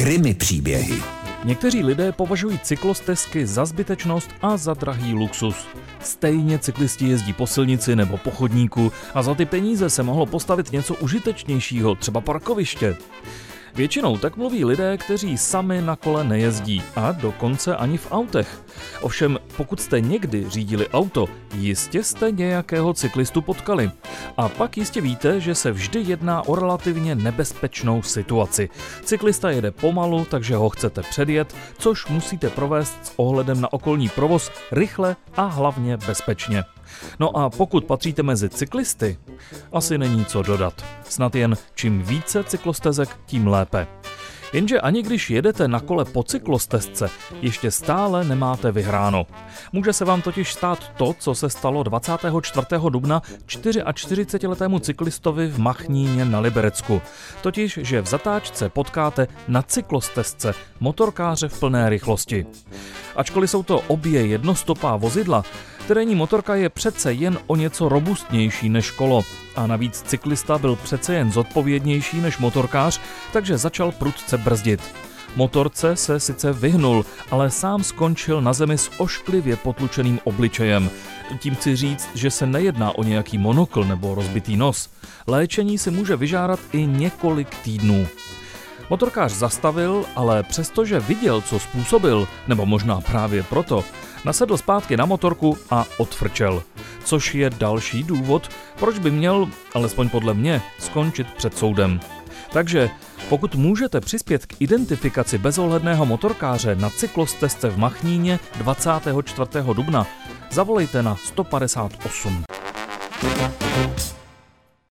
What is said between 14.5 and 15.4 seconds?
lidé, kteří